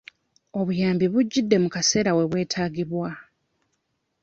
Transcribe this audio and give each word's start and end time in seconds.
Obuyambi 0.59 1.05
bujjidde 1.13 1.55
mu 1.63 1.69
kaseera 1.75 2.11
we 2.17 2.23
bwetagibwa. 2.31 3.09